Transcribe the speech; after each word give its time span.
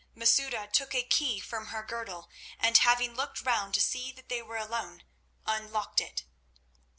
Masouda 0.15 0.67
took 0.73 0.95
a 0.95 1.03
key 1.03 1.39
from 1.39 1.67
her 1.67 1.83
girdle, 1.83 2.27
and, 2.59 2.75
having 2.79 3.13
looked 3.13 3.43
around 3.43 3.73
to 3.73 3.79
see 3.79 4.11
that 4.13 4.29
they 4.29 4.41
were 4.41 4.57
alone, 4.57 5.03
unlocked 5.45 6.01
it. 6.01 6.23